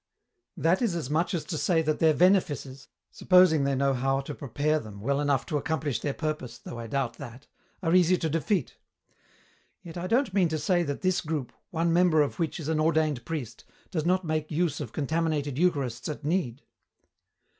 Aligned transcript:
"That 0.57 0.81
is 0.81 0.95
as 0.95 1.11
much 1.11 1.35
as 1.35 1.45
to 1.45 1.59
say 1.59 1.83
that 1.83 1.99
their 1.99 2.15
venefices 2.15 2.87
supposing 3.11 3.65
they 3.65 3.75
know 3.75 3.93
how 3.93 4.19
to 4.21 4.33
prepare 4.33 4.79
them 4.79 4.99
well 4.99 5.21
enough 5.21 5.45
to 5.45 5.57
accomplish 5.57 5.99
their 5.99 6.15
purpose, 6.15 6.57
though 6.57 6.79
I 6.79 6.87
doubt 6.87 7.17
that 7.19 7.45
are 7.83 7.93
easy 7.93 8.17
to 8.17 8.27
defeat. 8.27 8.77
Yet 9.83 9.97
I 9.97 10.07
don't 10.07 10.33
mean 10.33 10.47
to 10.49 10.57
say 10.57 10.81
that 10.81 11.01
this 11.01 11.21
group, 11.21 11.53
one 11.69 11.93
member 11.93 12.23
of 12.23 12.39
which 12.39 12.59
is 12.59 12.67
an 12.67 12.79
ordained 12.79 13.25
priest, 13.25 13.63
does 13.91 14.03
not 14.03 14.25
make 14.25 14.49
use 14.49 14.79
of 14.79 14.91
contaminated 14.91 15.59
Eucharists 15.59 16.09
at 16.09 16.23
need." 16.25 16.63